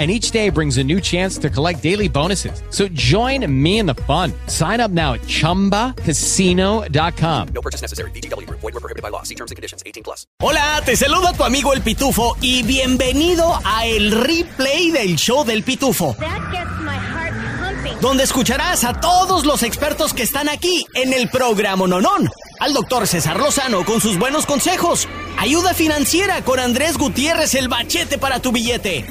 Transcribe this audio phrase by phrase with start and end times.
[0.00, 2.62] and each day brings a new chance to collect daily bonuses.
[2.70, 4.32] So join me in the fun.
[4.46, 7.48] Sign up now at ChumbaCasino.com.
[7.48, 8.10] No purchase necessary.
[8.12, 8.48] BGW.
[8.48, 9.22] Void were prohibited by law.
[9.24, 9.82] See terms and conditions.
[9.84, 10.26] 18 plus.
[10.40, 15.64] Hola, te saluda tu amigo El Pitufo y bienvenido a el replay del show del
[15.64, 16.16] Pitufo.
[16.18, 18.00] That gets my heart pumping.
[18.00, 22.30] Donde escucharás a todos los expertos que están aquí en el programa Nonón.
[22.58, 25.06] Al doctor César Lozano con sus buenos consejos.
[25.38, 29.04] Ayuda financiera con Andrés Gutiérrez el bachete para tu billete.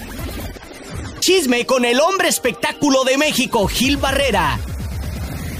[1.19, 4.59] Chisme con el hombre espectáculo de México, Gil Barrera.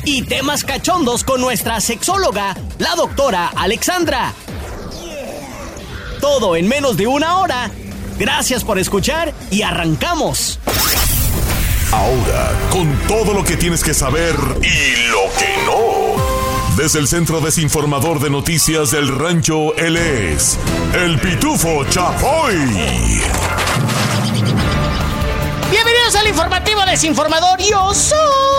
[0.06, 4.34] Y temas cachondos con nuestra sexóloga, la doctora Alexandra.
[6.22, 7.70] Todo en menos de una hora.
[8.18, 10.60] Gracias por escuchar y arrancamos.
[11.92, 16.78] Ahora, con todo lo que tienes que saber y lo que no.
[16.78, 20.58] Desde el Centro Desinformador de Noticias del Rancho, él es
[20.94, 22.56] el Pitufo Chapoy.
[26.10, 27.60] Bienvenidos informativo desinformador.
[27.60, 28.59] Yo soy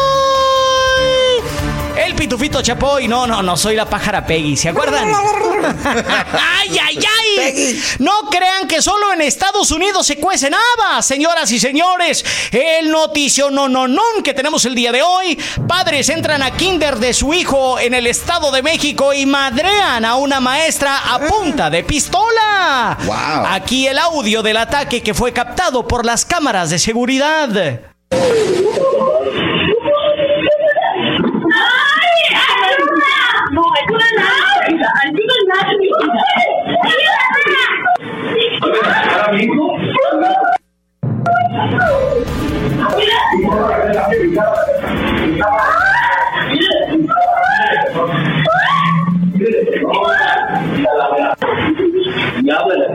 [2.11, 3.09] el pitufito Chapoy.
[3.09, 4.57] No, no, no soy la pájara Peggy.
[4.57, 5.09] ¿Se acuerdan?
[5.85, 7.83] ¡Ay, ay, ay!
[8.01, 12.25] No crean que solo en Estados Unidos se cuecen habas, señoras y señores.
[12.51, 15.39] El noticio no, no, no que tenemos el día de hoy.
[15.69, 20.17] Padres entran a kinder de su hijo en el Estado de México y madrean a
[20.17, 22.99] una maestra a punta de pistola.
[23.05, 23.47] Wow.
[23.47, 27.81] Aquí el audio del ataque que fue captado por las cámaras de seguridad.
[52.43, 52.87] Y habla la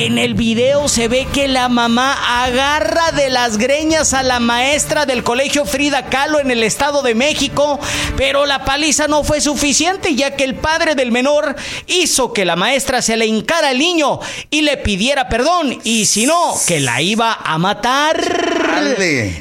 [0.00, 5.06] En el video se ve que la mamá agarra de las greñas a la maestra
[5.06, 7.80] del colegio Frida Kahlo en el Estado de México,
[8.16, 11.56] pero la paliza no fue suficiente ya que el padre del menor
[11.88, 14.20] hizo que la maestra se le hincara al niño
[14.50, 18.47] y le pidiera perdón y si no, que la iba a matar.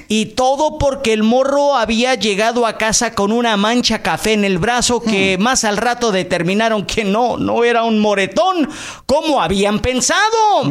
[0.07, 4.57] Y todo porque el morro había llegado a casa con una mancha café en el
[4.57, 8.69] brazo que más al rato determinaron que no, no era un moretón
[9.05, 10.63] como habían pensado.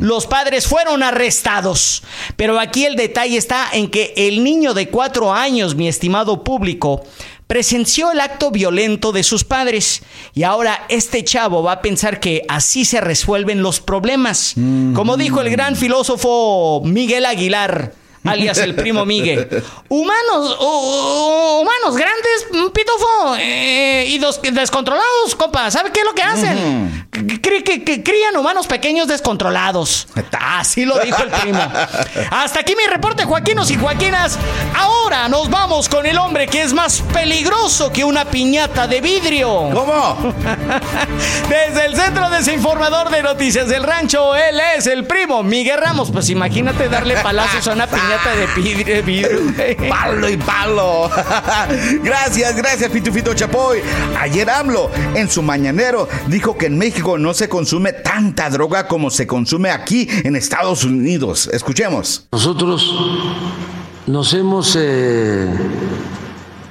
[0.00, 2.02] Los padres fueron arrestados.
[2.36, 7.02] Pero aquí el detalle está en que el niño de cuatro años, mi estimado público,
[7.52, 10.02] presenció el acto violento de sus padres
[10.32, 14.54] y ahora este chavo va a pensar que así se resuelven los problemas.
[14.94, 17.92] Como dijo el gran filósofo Miguel Aguilar,
[18.24, 19.48] alias el primo Miguel.
[19.88, 25.70] Humanos, hu- humanos grandes, mm, pitufo, eh, y dos- descontrolados, compa.
[25.70, 27.06] ¿Sabe qué es lo que hacen?
[27.12, 30.08] Que- que crían humanos pequeños descontrolados.
[30.40, 31.60] Así lo dijo el primo.
[32.30, 34.38] Hasta aquí mi reporte, Joaquinos y Joaquinas.
[34.74, 39.68] Ahora nos vamos con el hombre que es más peligroso que una piñata de vidrio.
[39.74, 40.34] ¿Cómo?
[41.50, 46.10] Desde el Centro Desinformador de Noticias del Rancho, él es el primo Miguel Ramos.
[46.10, 48.46] Pues imagínate darle palazos a una piñata de
[49.02, 49.28] vidrio.
[49.90, 51.10] Palo y palo.
[52.02, 53.82] gracias, gracias, Pitufito Chapoy.
[54.18, 59.10] Ayer AMLO, en su mañanero, dijo que en México no se consume tanta droga como
[59.10, 61.48] se consume aquí en Estados Unidos.
[61.52, 62.26] Escuchemos.
[62.32, 62.94] Nosotros
[64.06, 65.48] nos hemos eh,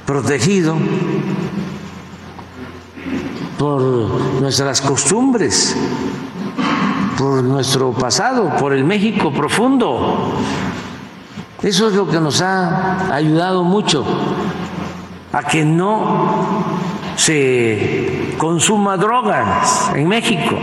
[0.06, 0.76] protegido
[3.58, 3.82] por
[4.42, 5.76] nuestras costumbres,
[7.18, 10.34] por nuestro pasado, por el México profundo.
[11.62, 14.04] Eso es lo que nos ha ayudado mucho
[15.32, 16.71] a que no
[17.22, 20.58] se consuma drogas en México.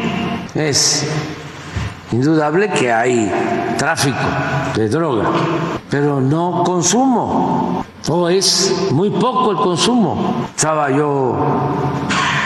[0.56, 1.06] Es
[2.10, 3.30] indudable que hay
[3.76, 4.18] tráfico
[4.74, 5.26] de droga,
[5.88, 10.48] pero no consumo, o es muy poco el consumo.
[10.56, 11.36] Estaba yo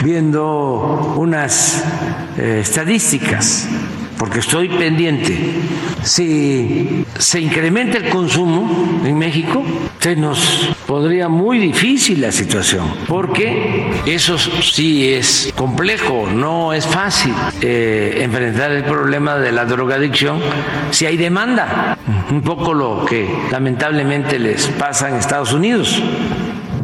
[0.04, 1.82] viendo unas
[2.36, 3.66] eh, estadísticas,
[4.22, 5.36] porque estoy pendiente.
[6.04, 9.64] Si se incrementa el consumo en México,
[9.98, 17.34] se nos podría muy difícil la situación, porque eso sí es complejo, no es fácil
[17.62, 20.40] eh, enfrentar el problema de la drogadicción
[20.92, 21.98] si hay demanda,
[22.30, 26.00] un poco lo que lamentablemente les pasa en Estados Unidos.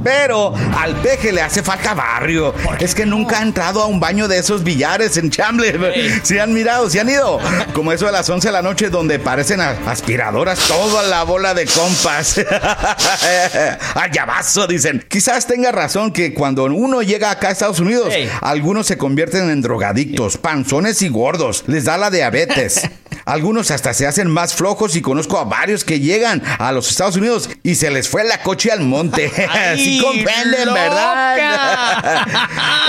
[0.02, 2.54] Pero al peje le hace falta barrio.
[2.78, 6.20] Es que nunca ha entrado a un baño de esos billares en Chamble.
[6.22, 7.38] Si han mirado, si han ido.
[7.72, 11.66] Como eso a las 11 de la noche donde parecen aspiradoras toda la bola de
[11.66, 12.40] compas.
[13.94, 15.04] Ayabazo, dicen.
[15.08, 19.62] Quizás tenga razón que cuando uno llega acá a Estados Unidos, algunos se convierten en
[19.62, 21.64] drogadictos, panzones y gordos.
[21.66, 22.82] Les da la diabetes.
[23.28, 27.16] Algunos hasta se hacen más flojos y conozco a varios que llegan a los Estados
[27.16, 29.30] Unidos y se les fue la coche al monte.
[29.50, 30.80] ¡Ay, sí comprenden, loca!
[30.80, 32.26] ¿verdad?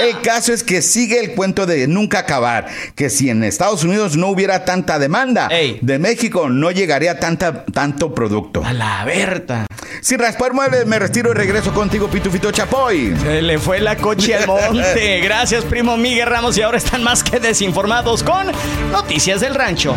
[0.07, 4.15] el caso es que sigue el cuento de nunca acabar, que si en Estados Unidos
[4.15, 5.77] no hubiera tanta demanda, Ey.
[5.81, 8.63] de México no llegaría tanta, tanto producto.
[8.63, 9.65] A la Berta.
[10.01, 13.13] Sin raspar muebles, me retiro y regreso contigo, Pitufito Chapoy.
[13.21, 15.19] Se le fue la coche al monte.
[15.23, 16.57] Gracias, primo Miguel Ramos.
[16.57, 18.47] Y ahora están más que desinformados con
[18.91, 19.93] Noticias del Rancho.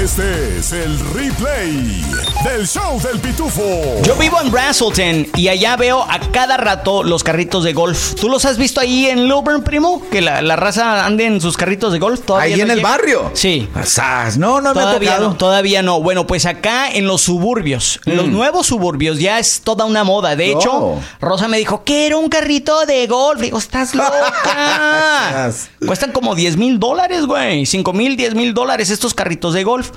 [0.00, 2.04] Este es el replay
[2.44, 4.02] del show del pitufo.
[4.04, 8.14] Yo vivo en Braselton y allá veo a cada rato los carritos de golf.
[8.14, 10.00] ¿Tú los has visto ahí en Lilburn, primo?
[10.10, 12.20] Que la, la raza ande en sus carritos de golf.
[12.20, 13.30] ¿Todavía Ahí no en el barrio.
[13.34, 13.68] Sí.
[13.74, 15.28] Asaz, no, no me ha Todavía tocado.
[15.30, 16.00] no, todavía no.
[16.00, 20.36] Bueno, pues acá en los suburbios, en los nuevos suburbios ya es toda una moda.
[20.36, 21.00] De hecho.
[21.20, 23.40] Rosa me dijo, quiero un carrito de golf.
[23.40, 25.50] Digo, estás loca.
[25.86, 27.66] Cuestan como 10 mil dólares, güey.
[27.66, 29.90] 5 mil, 10 mil dólares estos carritos de golf.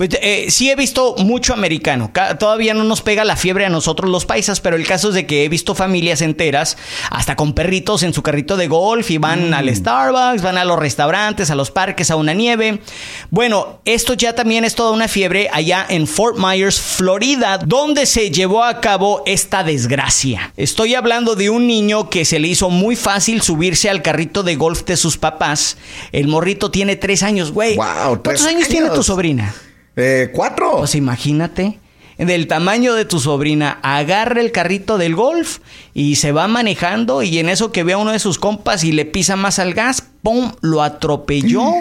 [0.00, 2.10] Pues eh, sí he visto mucho americano.
[2.10, 5.14] Ca- Todavía no nos pega la fiebre a nosotros los paisas, pero el caso es
[5.14, 6.78] de que he visto familias enteras,
[7.10, 10.78] hasta con perritos en su carrito de golf y van al Starbucks, van a los
[10.78, 12.80] restaurantes, a los parques, a una nieve.
[13.28, 18.30] Bueno, esto ya también es toda una fiebre allá en Fort Myers, Florida, donde se
[18.30, 20.54] llevó a cabo esta desgracia.
[20.56, 24.56] Estoy hablando de un niño que se le hizo muy fácil subirse al carrito de
[24.56, 25.76] golf de sus papás.
[26.10, 27.74] El morrito tiene tres años, güey.
[27.74, 29.54] Guau, ¿Cuántos años tiene tu sobrina?
[30.00, 30.78] Eh, cuatro.
[30.78, 31.78] Pues imagínate.
[32.18, 35.60] Del tamaño de tu sobrina, agarra el carrito del golf
[35.94, 38.92] y se va manejando y en eso que ve a uno de sus compas y
[38.92, 40.52] le pisa más al gas, ¡pum!
[40.60, 41.72] Lo atropelló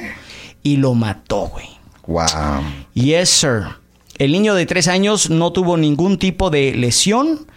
[0.63, 1.67] y lo mató, güey.
[2.07, 2.63] Wow.
[2.93, 3.63] Yes, sir.
[4.17, 7.47] El niño de tres años no tuvo ningún tipo de lesión,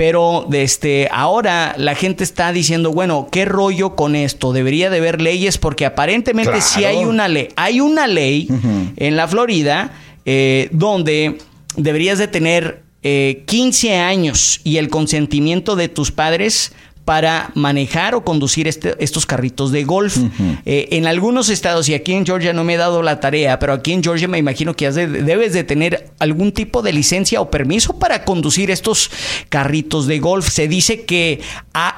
[0.00, 4.54] pero desde ahora la gente está diciendo, bueno, ¿qué rollo con esto?
[4.54, 6.98] Debería de haber leyes porque aparentemente sí Claro.
[7.00, 7.48] hay una ley.
[7.56, 8.48] Hay una ley
[8.96, 9.92] en la Florida
[10.24, 11.36] eh, donde
[11.76, 16.72] deberías de tener eh, 15 años y el consentimiento de tus padres
[17.04, 20.16] para manejar o conducir este- estos carritos de golf.
[20.64, 23.72] Eh, en algunos estados, y aquí en Georgia no me he dado la tarea, pero
[23.72, 27.50] aquí en Georgia me imagino que de- debes de tener algún tipo de licencia o
[27.50, 29.10] permiso para conducir estos
[29.48, 30.48] carritos de golf.
[30.50, 31.40] Se dice que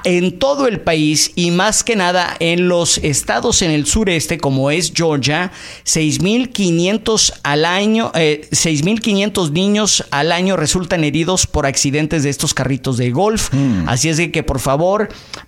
[0.04, 4.70] en todo el país y más que nada en los estados en el sureste, como
[4.70, 5.52] es Georgia,
[5.84, 12.96] 6.500 al año, eh, 6.500 niños al año resultan heridos por accidentes de estos carritos
[12.96, 13.50] de golf.
[13.86, 14.91] Así es de que por favor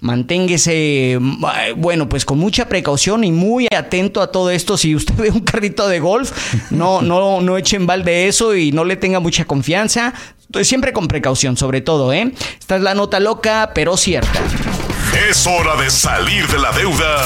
[0.00, 1.44] manténgase, mm,
[1.76, 4.76] bueno, pues con mucha precaución y muy atento a todo esto.
[4.76, 6.32] Si usted ve un carrito de golf,
[6.70, 10.15] no, no, no eche en balde eso y no le tenga mucha confianza.
[10.46, 12.32] Entonces, Siempre con precaución, sobre todo, ¿eh?
[12.58, 14.41] Esta es la nota loca, pero cierta.
[15.29, 17.24] Es hora de salir de la deuda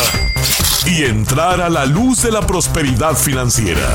[0.86, 3.88] y entrar a la luz de la prosperidad financiera.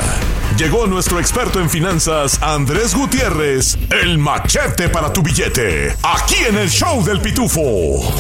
[0.57, 6.69] Llegó nuestro experto en finanzas, Andrés Gutiérrez, el machete para tu billete, aquí en el
[6.69, 7.61] show del pitufo.
[7.61, 8.11] Oh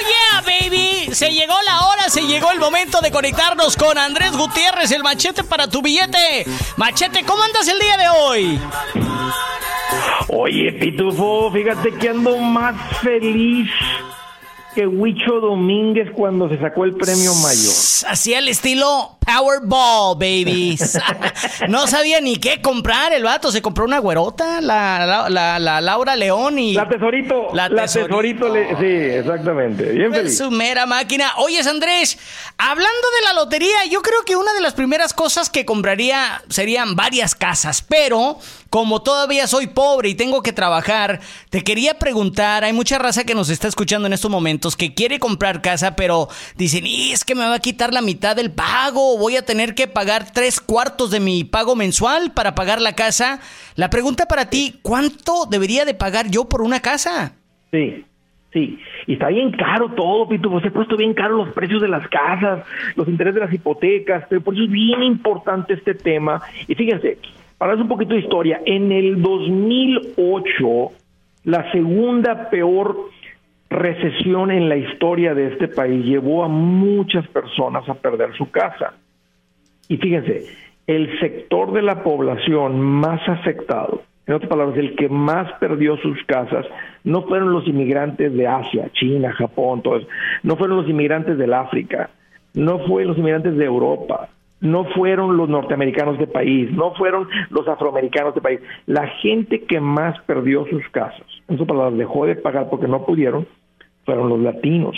[0.00, 1.10] yeah, baby.
[1.12, 5.44] Se llegó la hora, se llegó el momento de conectarnos con Andrés Gutiérrez, el machete
[5.44, 6.46] para tu billete.
[6.76, 8.60] Machete, ¿cómo andas el día de hoy?
[10.28, 13.70] Oye, Pitufo, fíjate que ando más feliz
[14.74, 17.72] que Huicho Domínguez cuando se sacó el premio mayor.
[18.08, 20.76] Así al estilo Powerball, baby.
[21.68, 23.50] No sabía ni qué comprar el vato.
[23.52, 26.74] Se compró una güerota, la, la, la- la Laura León y...
[26.74, 28.08] La tesorito, La Tesorito.
[28.08, 30.38] tesorito, le- sí, exactamente, bien Es feliz.
[30.38, 31.32] su mera máquina.
[31.38, 32.18] Oyes, Andrés,
[32.58, 32.90] hablando
[33.20, 37.34] de la lotería, yo creo que una de las primeras cosas que compraría serían varias
[37.34, 38.38] casas, pero
[38.74, 43.36] como todavía soy pobre y tengo que trabajar, te quería preguntar, hay mucha raza que
[43.36, 46.26] nos está escuchando en estos momentos que quiere comprar casa, pero
[46.56, 49.76] dicen, y es que me va a quitar la mitad del pago, voy a tener
[49.76, 53.38] que pagar tres cuartos de mi pago mensual para pagar la casa.
[53.76, 57.36] La pregunta para ti, ¿cuánto debería de pagar yo por una casa?
[57.70, 58.04] Sí.
[58.52, 61.88] Sí, y está bien caro todo, Pito, se ha puesto bien caro los precios de
[61.88, 62.64] las casas,
[62.94, 66.40] los intereses de las hipotecas, pero por eso es bien importante este tema.
[66.68, 67.18] Y fíjense,
[67.58, 70.90] para darles un poquito de historia, en el 2008,
[71.44, 72.96] la segunda peor
[73.70, 78.94] recesión en la historia de este país llevó a muchas personas a perder su casa.
[79.88, 80.46] Y fíjense,
[80.86, 86.22] el sector de la población más afectado, en otras palabras, el que más perdió sus
[86.24, 86.66] casas,
[87.02, 90.00] no fueron los inmigrantes de Asia, China, Japón, todo
[90.42, 92.10] no fueron los inmigrantes del África,
[92.54, 94.28] no fueron los inmigrantes de Europa,
[94.64, 98.60] no fueron los norteamericanos de país, no fueron los afroamericanos de país.
[98.86, 103.04] La gente que más perdió sus casas, en otras palabras, dejó de pagar porque no
[103.04, 103.46] pudieron,
[104.04, 104.96] fueron los latinos,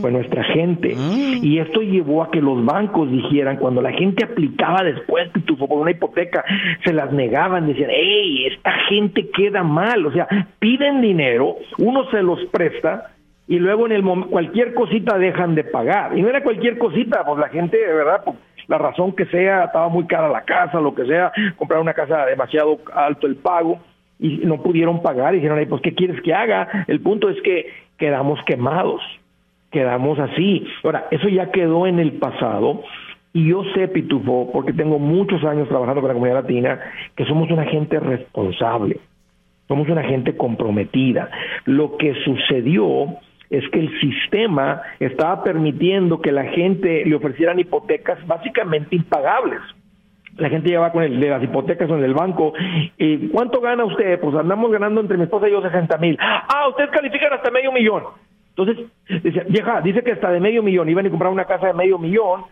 [0.00, 0.94] fue nuestra gente.
[1.42, 5.78] Y esto llevó a que los bancos dijeran, cuando la gente aplicaba después Pitufo, por
[5.78, 6.44] una hipoteca,
[6.84, 10.26] se las negaban, decían, hey, esta gente queda mal, o sea,
[10.58, 13.12] piden dinero, uno se los presta
[13.46, 16.16] y luego en el cualquier cosita dejan de pagar.
[16.16, 18.36] Y no era cualquier cosita, pues la gente, de verdad, pues,
[18.68, 22.26] la razón que sea, estaba muy cara la casa, lo que sea, comprar una casa
[22.26, 23.80] demasiado alto el pago
[24.20, 26.84] y no pudieron pagar y dijeron, "Ay, pues ¿qué quieres que haga?
[26.86, 29.00] El punto es que quedamos quemados,
[29.70, 30.66] quedamos así.
[30.84, 32.82] Ahora, eso ya quedó en el pasado
[33.32, 36.80] y yo sé, Pitufo, porque tengo muchos años trabajando con la comunidad latina,
[37.14, 38.98] que somos una gente responsable,
[39.66, 41.30] somos una gente comprometida.
[41.64, 43.18] Lo que sucedió
[43.50, 49.60] es que el sistema estaba permitiendo que la gente le ofrecieran hipotecas básicamente impagables
[50.38, 52.52] la gente ya va con el de las hipotecas en el banco.
[52.96, 54.20] ¿Y cuánto gana usted?
[54.20, 56.16] Pues andamos ganando entre mi esposa y yo 60 mil.
[56.20, 58.04] Ah, ustedes califican hasta medio millón.
[58.50, 58.86] Entonces,
[59.22, 60.88] dice, vieja, dice que hasta de medio millón.
[60.88, 62.44] Iban a comprar una casa de medio millón.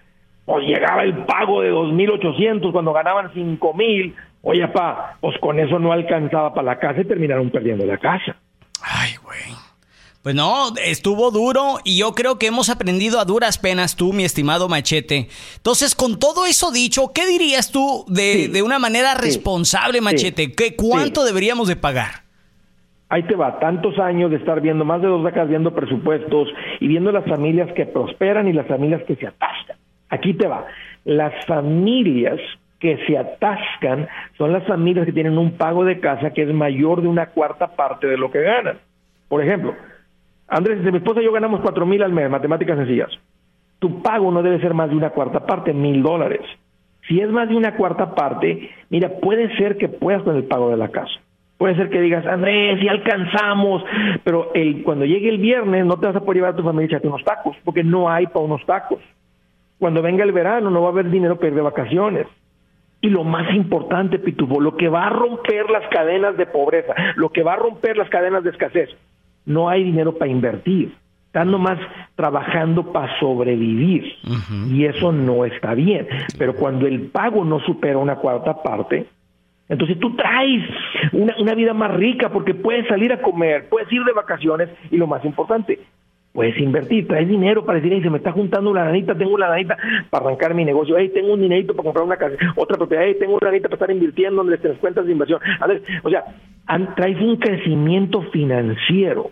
[0.45, 4.15] Pues llegaba el pago de 2.800 cuando ganaban 5 mil.
[4.43, 8.37] Oye, pa, pues con eso no alcanzaba para la casa y terminaron perdiendo la casa.
[10.27, 14.25] Pues no, estuvo duro y yo creo que hemos aprendido a duras penas tú, mi
[14.25, 15.29] estimado Machete.
[15.55, 20.51] Entonces, con todo eso dicho, ¿qué dirías tú de, de una manera responsable, Machete?
[20.51, 22.25] ¿Qué, ¿Cuánto deberíamos de pagar?
[23.09, 26.49] Ahí te va, tantos años de estar viendo, más de dos décadas viendo presupuestos
[26.81, 29.77] y viendo las familias que prosperan y las familias que se atascan.
[30.09, 30.67] Aquí te va,
[31.05, 32.41] las familias
[32.81, 37.01] que se atascan son las familias que tienen un pago de casa que es mayor
[37.01, 38.79] de una cuarta parte de lo que ganan.
[39.29, 39.77] Por ejemplo,
[40.49, 43.11] Andrés, si mi esposa y yo ganamos cuatro mil al mes, matemáticas sencillas.
[43.79, 46.43] Tu pago no debe ser más de una cuarta parte, mil dólares.
[47.09, 50.71] Si es más de una cuarta parte, mira, puede ser que puedas con el pago
[50.71, 51.21] de la casa.
[51.59, 53.83] Puede ser que digas, Andrés, si alcanzamos,
[54.25, 56.85] pero el, cuando llegue el viernes no te vas a poder llevar a tu familia
[56.85, 59.01] y echarte unos tacos, porque no hay para unos tacos.
[59.79, 62.27] Cuando venga el verano no va a haber dinero para ir de vacaciones.
[63.01, 67.31] Y lo más importante, Pitufo, lo que va a romper las cadenas de pobreza, lo
[67.31, 68.91] que va a romper las cadenas de escasez,
[69.47, 70.95] no hay dinero para invertir.
[71.27, 71.79] Están nomás
[72.15, 74.15] trabajando para sobrevivir.
[74.71, 76.07] Y eso no está bien.
[76.39, 79.07] Pero cuando el pago no supera una cuarta parte,
[79.69, 80.63] entonces tú traes
[81.13, 84.97] una, una vida más rica porque puedes salir a comer, puedes ir de vacaciones y
[84.97, 85.81] lo más importante,
[86.37, 89.49] puedes invertir, traes dinero para decir, "Ey, se me está juntando una lanita, tengo una
[89.49, 89.77] lanita
[90.11, 93.17] para arrancar mi negocio, hey, tengo un dinerito para comprar una casa, otra propiedad, hey,
[93.19, 95.41] tengo una lanita para estar invirtiendo en las cuentas de inversión.
[95.59, 96.25] A ver, o sea,
[96.95, 99.31] traes un crecimiento financiero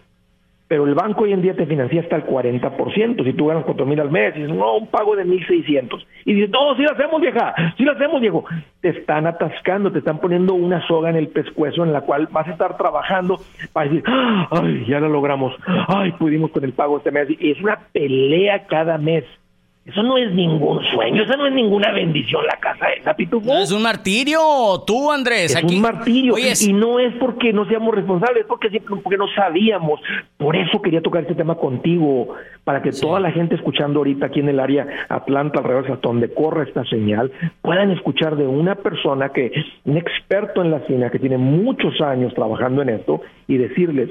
[0.66, 3.25] pero el banco hoy en día te financia hasta el 40%.
[3.25, 6.04] Si tú ganas 4 mil al mes, y dices, no, un pago de 1.600.
[6.25, 8.44] Y dices, no, sí lo hacemos, vieja, sí lo hacemos, viejo.
[8.80, 12.49] Te están atascando, te están poniendo una soga en el pescuezo en la cual vas
[12.49, 13.38] a estar trabajando
[13.73, 15.54] para decir, "Ah, ay, ya lo logramos,
[15.88, 17.28] ay, pudimos con el pago este mes.
[17.38, 19.25] Y es una pelea cada mes.
[19.87, 23.53] Eso no es ningún sueño, eso no es ninguna bendición la casa esa, Pitufo.
[23.59, 24.38] Es un martirio,
[24.87, 25.50] tú, Andrés.
[25.50, 25.76] Es aquí.
[25.76, 26.35] un martirio.
[26.35, 30.00] Oye, y no es porque no seamos responsables, es porque, siempre- porque no sabíamos.
[30.38, 32.29] Por eso quería tocar este tema contigo,
[32.64, 36.33] para que toda la gente escuchando ahorita aquí en el área Atlanta, alrededor hasta donde
[36.33, 39.53] corre esta señal, puedan escuchar de una persona que,
[39.85, 44.09] un experto en la cina, que tiene muchos años trabajando en esto, y decirles,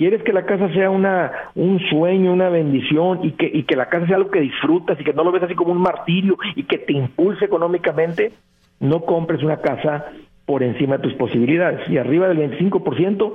[0.00, 3.90] ¿Quieres que la casa sea una un sueño, una bendición y que, y que la
[3.90, 6.62] casa sea algo que disfrutas y que no lo ves así como un martirio y
[6.62, 8.32] que te impulse económicamente?
[8.78, 10.06] No compres una casa
[10.46, 13.32] por encima de tus posibilidades y arriba del 25%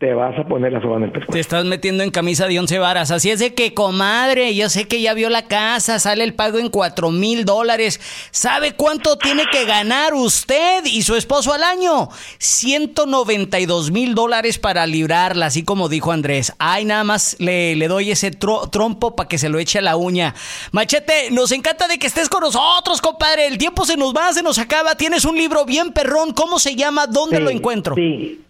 [0.00, 1.32] te vas a poner la soga en el pescuezo.
[1.32, 3.10] Te estás metiendo en camisa de once varas.
[3.10, 6.58] Así es de que, comadre, yo sé que ya vio la casa, sale el pago
[6.58, 8.00] en cuatro mil dólares.
[8.30, 12.08] ¿Sabe cuánto tiene que ganar usted y su esposo al año?
[12.38, 16.52] 192 mil dólares para librarla, así como dijo Andrés.
[16.58, 19.82] Ay, nada más le, le doy ese tro- trompo para que se lo eche a
[19.82, 20.34] la uña.
[20.72, 23.46] Machete, nos encanta de que estés con nosotros, compadre.
[23.46, 24.94] El tiempo se nos va, se nos acaba.
[24.94, 26.32] Tienes un libro bien perrón.
[26.32, 27.06] ¿Cómo se llama?
[27.06, 27.94] ¿Dónde Sí, lo encuentro?
[27.94, 28.40] Sí.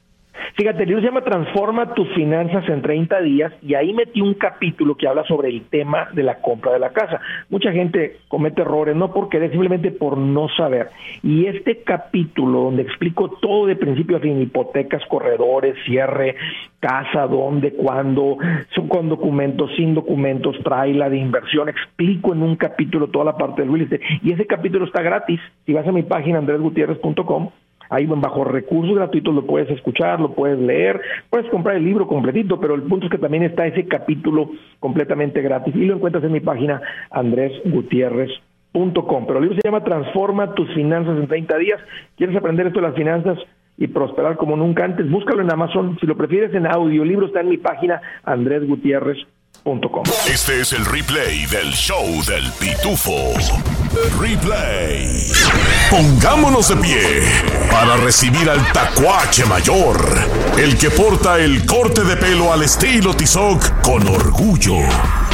[0.56, 4.34] Fíjate, el libro se llama Transforma tus finanzas en 30 días y ahí metí un
[4.34, 7.20] capítulo que habla sobre el tema de la compra de la casa.
[7.49, 10.90] Mucha gente comete errores, no por querer, simplemente por no saber.
[11.22, 16.37] Y este capítulo donde explico todo de principio a hipotecas, corredores, cierre,
[16.80, 18.37] casa, dónde, cuándo,
[18.75, 23.62] son con documentos, sin documentos, traila de inversión, explico en un capítulo toda la parte
[23.62, 24.00] del real.
[24.22, 25.40] Y ese capítulo está gratis.
[25.66, 27.50] Si vas a mi página andresgutierrez.com,
[27.90, 32.61] Ahí bajo recursos gratuitos lo puedes escuchar, lo puedes leer, puedes comprar el libro completito,
[32.61, 36.32] pero el punto es que también está ese capítulo completamente gratis y lo encuentras en
[36.32, 36.80] mi página
[37.11, 39.26] andresgutierrez.com.
[39.26, 41.80] Pero el libro se llama Transforma tus finanzas en 30 días.
[42.16, 43.38] ¿Quieres aprender esto de las finanzas?
[43.80, 45.97] y prosperar como nunca antes, búscalo en Amazon.
[46.00, 49.39] Si lo prefieres en audio, el libro está en mi página andresgutierrez.com.
[50.26, 53.35] Este es el replay del show del pitufo.
[54.19, 55.31] Replay.
[55.90, 57.23] Pongámonos de pie
[57.71, 59.99] para recibir al tacuache mayor,
[60.57, 64.76] el que porta el corte de pelo al estilo Tizoc con orgullo.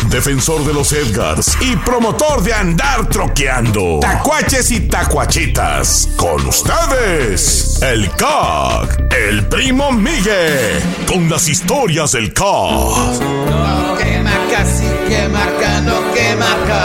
[0.09, 4.01] Defensor de los Edgars y promotor de andar troqueando.
[4.01, 6.09] Tacuaches y tacuachitas.
[6.17, 13.96] Con ustedes, el CAC, el primo Miguel, con las historias del CAC.
[14.27, 16.85] No quema casi quema acá, no quema acá.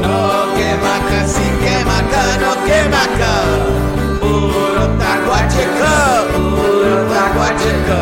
[0.00, 3.34] No quema casi quema acá, no quema acá.
[4.20, 5.94] Puro tacuacheca,
[6.32, 8.00] puro tacuacheca,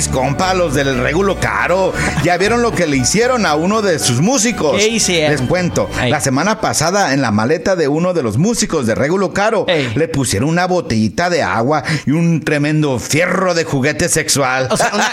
[0.00, 1.92] mis compas, los del Regulo Caro!
[2.24, 4.78] Ya vieron lo que le hicieron a uno de sus músicos.
[4.78, 5.32] ¿Qué hicieron?
[5.32, 5.90] Les cuento.
[6.00, 6.10] Ey.
[6.10, 9.92] La semana pasada, en la maleta de uno de los músicos de Regulo Caro, Ey.
[9.94, 14.68] le pusieron una botellita de agua y un tremendo fierro de juguete sexual.
[14.70, 15.12] O sea, una,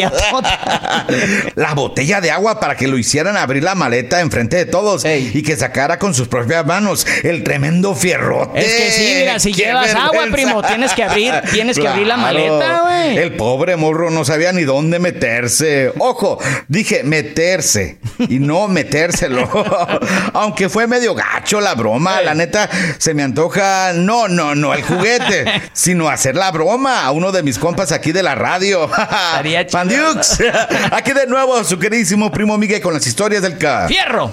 [1.54, 5.30] la botella de agua para que lo hicieran abrir la maleta enfrente de todos Ey.
[5.32, 8.60] y que sacara con sus propias manos el tremendo fierrote.
[8.60, 12.06] Es que sí, mira, si ¡Qué llevas agua, primo, tienes que abrir, tienes que abrir
[12.06, 13.16] la maleta, güey.
[13.16, 15.92] El pobre morro no sabía ni dónde meterse.
[15.98, 19.48] Ojo, dije meterse y no metérselo.
[20.34, 22.68] Aunque fue medio gacho la broma, la neta
[22.98, 27.42] se me antoja, no, no, no el juguete, sino hacer la broma a uno de
[27.42, 28.90] mis compas aquí de la radio.
[29.72, 30.42] Pandiux.
[30.90, 33.88] Aquí de nuevo su queridísimo primo Miguel con las historias del CAR.
[33.88, 34.32] ¡Fierro!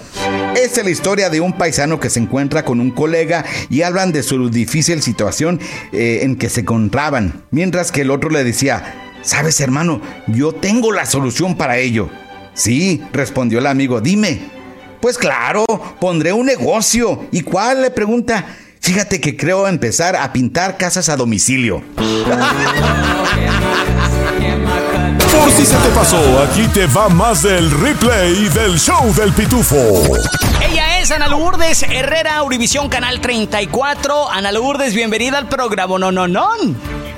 [0.56, 4.12] Esta es la historia de un paisano que se encuentra con un colega y hablan
[4.12, 5.60] de su difícil situación
[5.92, 10.92] eh, en que se encontraban, mientras que el otro le decía, sabes hermano, yo tengo
[10.92, 12.10] la solución para ello.
[12.54, 14.40] Sí, respondió el amigo, dime.
[15.02, 15.66] Pues claro,
[16.00, 17.28] pondré un negocio.
[17.32, 17.82] ¿Y cuál?
[17.82, 18.46] le pregunta.
[18.80, 21.84] Fíjate que creo empezar a pintar casas a domicilio.
[25.32, 29.76] Por si se te pasó, aquí te va más del replay del show del pitufo.
[30.68, 34.32] Ella es Ana Lourdes Herrera, Univisión Canal 34.
[34.32, 36.50] Ana Lourdes, bienvenida al programa No No No.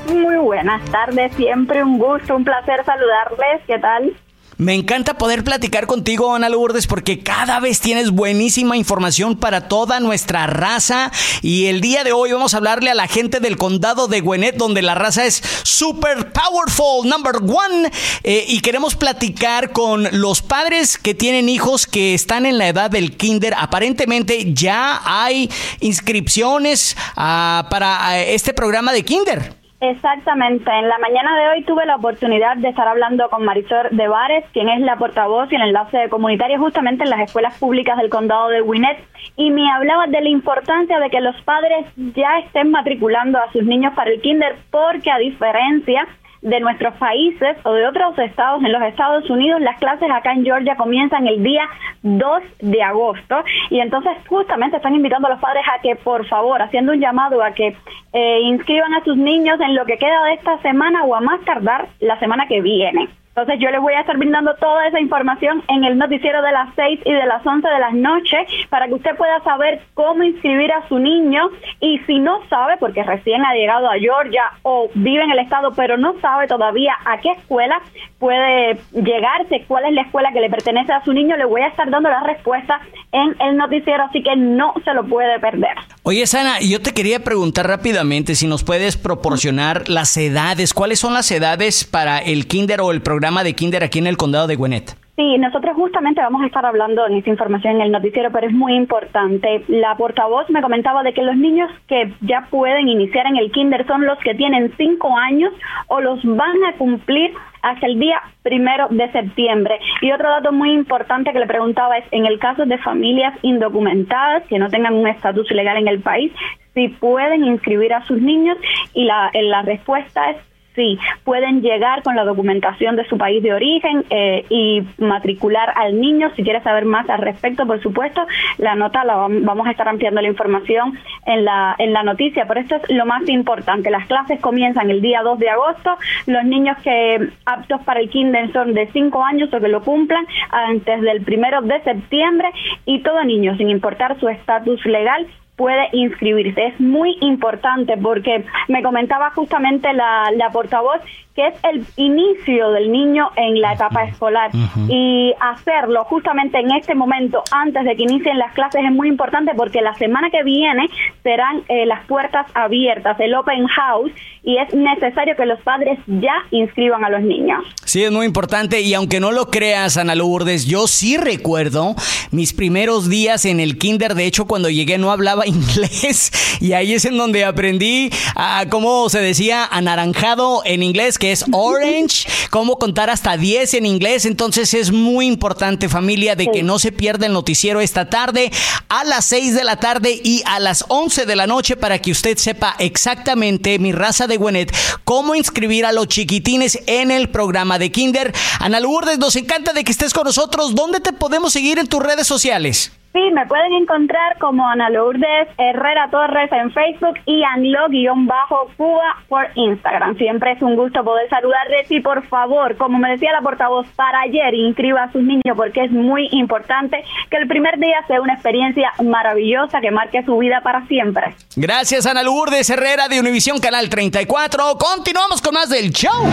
[0.10, 3.62] Muy buenas tardes, siempre un gusto, un placer saludarles.
[3.68, 4.16] ¿Qué tal?
[4.58, 10.02] Me encanta poder platicar contigo, Ana Lourdes, porque cada vez tienes buenísima información para toda
[10.02, 11.14] nuestra raza.
[11.42, 14.58] Y el día de hoy vamos a hablarle a la gente del condado de Gwinnett,
[14.58, 17.90] donde la raza es super powerful, number one.
[18.24, 22.92] Eh, y queremos platicar con los padres que tienen hijos que están en la edad
[22.92, 23.54] del kinder.
[23.58, 29.59] Aparentemente ya hay inscripciones ah, para ah, este programa de kinder.
[29.82, 30.70] Exactamente.
[30.70, 34.44] En la mañana de hoy tuve la oportunidad de estar hablando con Marisol de Vares,
[34.52, 38.50] quien es la portavoz y el enlace comunitario justamente en las escuelas públicas del condado
[38.50, 39.00] de Gwinnett,
[39.38, 43.64] y me hablaba de la importancia de que los padres ya estén matriculando a sus
[43.64, 46.06] niños para el kinder, porque a diferencia
[46.42, 50.44] de nuestros países o de otros estados en los Estados Unidos, las clases acá en
[50.44, 51.64] Georgia comienzan el día
[52.04, 56.62] 2 de agosto y entonces justamente están invitando a los padres a que por favor,
[56.62, 57.76] haciendo un llamado a que
[58.14, 61.42] eh, inscriban a sus niños en lo que queda de esta semana o a más
[61.42, 63.10] tardar la semana que viene.
[63.40, 66.76] Entonces yo les voy a estar brindando toda esa información en el noticiero de las
[66.76, 68.36] 6 y de las 11 de la noche
[68.70, 71.50] para que usted pueda saber cómo inscribir a su niño
[71.80, 75.72] y si no sabe, porque recién ha llegado a Georgia o vive en el estado
[75.72, 77.82] pero no sabe todavía a qué escuela
[78.20, 81.68] puede llegarse, cuál es la escuela que le pertenece a su niño, le voy a
[81.68, 82.82] estar dando la respuesta
[83.14, 85.78] en el noticiero, así que no se lo puede perder.
[86.04, 90.74] Oye, Sana, yo te quería preguntar rápidamente si nos puedes proporcionar las edades.
[90.74, 94.18] ¿Cuáles son las edades para el kinder o el programa de kinder aquí en el
[94.18, 94.96] condado de Gwinnett?
[95.16, 98.54] Sí, nosotros justamente vamos a estar hablando en esa información en el noticiero, pero es
[98.54, 99.64] muy importante.
[99.68, 103.86] La portavoz me comentaba de que los niños que ya pueden iniciar en el kinder
[103.86, 105.52] son los que tienen cinco años
[105.88, 109.78] o los van a cumplir hasta el día primero de septiembre.
[110.02, 114.44] Y otro dato muy importante que le preguntaba es, en el caso de familias indocumentadas
[114.48, 116.32] que no tengan un estatus legal en el país,
[116.74, 118.58] si pueden inscribir a sus niños
[118.94, 120.38] y la respuesta es
[120.80, 126.00] sí, pueden llegar con la documentación de su país de origen eh, y matricular al
[126.00, 126.32] niño.
[126.38, 128.22] Si quiere saber más al respecto, por supuesto,
[128.58, 132.46] la nota la vam- vamos a estar ampliando la información en la, en la noticia,
[132.48, 133.90] pero esto es lo más importante.
[133.92, 135.98] Las clases comienzan el día 2 de agosto.
[136.28, 140.26] Los niños que aptos para el kinder son de 5 años o que lo cumplan
[140.50, 142.48] antes del primero de septiembre
[142.86, 145.28] y todo niño, sin importar su estatus legal,
[145.60, 146.68] puede inscribirse.
[146.68, 151.02] Es muy importante porque me comentaba justamente la, la portavoz
[151.40, 154.52] que es el inicio del niño en la etapa escolar
[154.90, 159.52] y hacerlo justamente en este momento antes de que inicien las clases es muy importante
[159.56, 160.90] porque la semana que viene
[161.24, 164.12] serán eh, las puertas abiertas, el open house
[164.44, 167.64] y es necesario que los padres ya inscriban a los niños.
[167.86, 171.96] Sí, es muy importante y aunque no lo creas, Ana Lourdes, yo sí recuerdo
[172.32, 174.16] mis primeros días en el kinder.
[174.16, 179.10] De hecho, cuando llegué no hablaba inglés y ahí es en donde aprendí a cómo
[179.10, 184.26] se decía anaranjado en inglés, que es orange, cómo contar hasta 10 en inglés.
[184.26, 188.52] Entonces es muy importante, familia, de que no se pierda el noticiero esta tarde
[188.90, 192.12] a las 6 de la tarde y a las 11 de la noche para que
[192.12, 197.80] usted sepa exactamente, mi raza de Gwinnett, cómo inscribir a los chiquitines en el programa
[197.80, 198.34] de Kinder.
[198.60, 200.76] Ana Lourdes, nos encanta de que estés con nosotros.
[200.76, 202.92] ¿Dónde te podemos seguir en tus redes sociales?
[203.12, 210.16] Sí, me pueden encontrar como Ana Lourdes Herrera Torres en Facebook y Anlo-Cuba por Instagram.
[210.18, 214.22] Siempre es un gusto poder saludarles y por favor, como me decía la portavoz, para
[214.22, 218.34] ayer inscriba a sus niños porque es muy importante que el primer día sea una
[218.34, 221.34] experiencia maravillosa que marque su vida para siempre.
[221.56, 224.78] Gracias, Ana Lourdes Herrera de Univisión Canal 34.
[224.78, 226.28] Continuamos con más del show.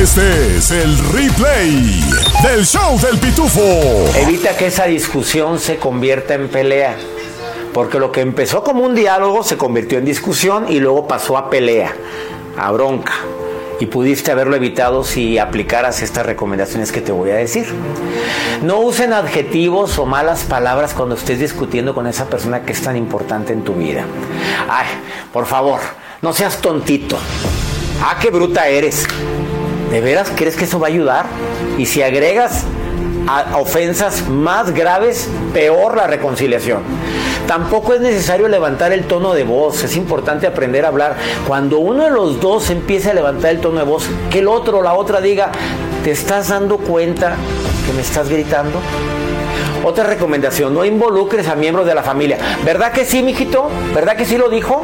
[0.00, 2.00] Este es el replay
[2.44, 3.60] del show del pitufo.
[4.16, 6.96] Evita que esa discusión se convierta en pelea.
[7.72, 11.50] Porque lo que empezó como un diálogo se convirtió en discusión y luego pasó a
[11.50, 11.94] pelea,
[12.56, 13.12] a bronca.
[13.80, 17.66] Y pudiste haberlo evitado si aplicaras estas recomendaciones que te voy a decir.
[18.62, 22.96] No usen adjetivos o malas palabras cuando estés discutiendo con esa persona que es tan
[22.96, 24.06] importante en tu vida.
[24.70, 24.86] Ay,
[25.32, 25.80] por favor,
[26.22, 27.18] no seas tontito.
[28.02, 29.06] Ah, qué bruta eres.
[29.90, 31.26] ¿De veras crees que eso va a ayudar?
[31.76, 32.64] Y si agregas
[33.26, 36.82] a ofensas más graves, peor la reconciliación.
[37.46, 41.16] Tampoco es necesario levantar el tono de voz, es importante aprender a hablar.
[41.46, 44.78] Cuando uno de los dos empiece a levantar el tono de voz, que el otro
[44.78, 45.50] o la otra diga,
[46.02, 47.36] ¿te estás dando cuenta
[47.86, 48.80] que me estás gritando?
[49.84, 52.38] Otra recomendación, no involucres a miembros de la familia.
[52.64, 53.70] ¿Verdad que sí, mijito?
[53.94, 54.82] ¿Verdad que sí lo dijo?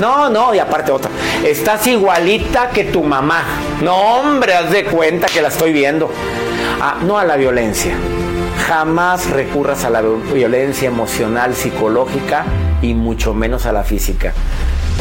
[0.00, 1.10] No, no, y aparte otra.
[1.44, 3.42] Estás igualita que tu mamá.
[3.82, 6.10] No, hombre, haz de cuenta que la estoy viendo.
[6.80, 7.94] Ah, no a la violencia.
[8.66, 12.44] Jamás recurras a la violencia emocional, psicológica
[12.82, 14.34] y mucho menos a la física.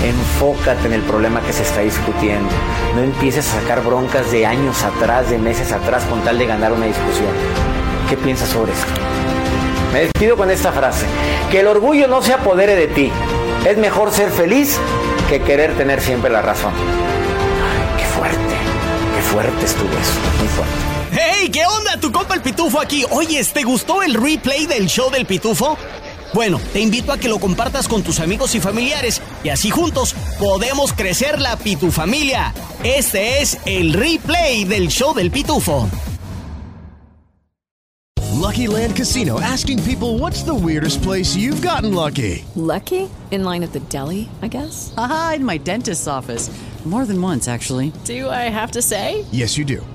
[0.03, 2.49] Enfócate en el problema que se está discutiendo.
[2.95, 6.71] No empieces a sacar broncas de años atrás, de meses atrás, con tal de ganar
[6.71, 7.31] una discusión.
[8.09, 9.01] ¿Qué piensas sobre esto?
[9.91, 11.05] Me despido con esta frase.
[11.51, 13.11] Que el orgullo no se apodere de ti.
[13.65, 14.77] Es mejor ser feliz
[15.29, 16.71] que querer tener siempre la razón.
[16.73, 18.55] Ay, qué fuerte.
[19.15, 20.19] Qué fuerte estuvo eso.
[20.39, 20.94] Muy fuerte.
[21.17, 21.49] ¡Hey!
[21.49, 21.97] ¿Qué onda?
[21.97, 23.05] Tu compa el Pitufo aquí.
[23.09, 25.77] Oye, ¿te gustó el replay del show del Pitufo?
[26.33, 30.13] Bueno, te invito a que lo compartas con tus amigos y familiares y así juntos
[30.37, 32.53] podemos crecer la pitufamilia.
[32.83, 35.87] Este es el replay del show del Pitufo.
[38.33, 42.43] Lucky Land Casino asking people what's the weirdest place you've gotten lucky?
[42.55, 43.09] Lucky?
[43.31, 44.93] In line at the deli, I guess?
[44.97, 46.51] Aha, in my dentist's office.
[46.83, 47.93] More than once, actually.
[48.03, 49.23] Do I have to say?
[49.31, 49.81] Yes, you do.